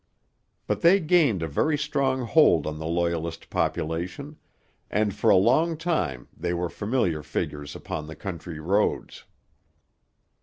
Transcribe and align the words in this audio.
But 0.65 0.81
they 0.81 0.99
gained 0.99 1.43
a 1.43 1.47
very 1.47 1.77
strong 1.77 2.21
hold 2.25 2.65
on 2.65 2.79
the 2.79 2.87
Loyalist 2.87 3.51
population; 3.51 4.35
and 4.89 5.13
for 5.13 5.29
a 5.29 5.35
long 5.35 5.77
time 5.77 6.27
they 6.35 6.55
were 6.55 6.69
familiar 6.71 7.21
figures 7.21 7.75
upon 7.75 8.07
the 8.07 8.15
country 8.15 8.57
roads. 8.59 9.25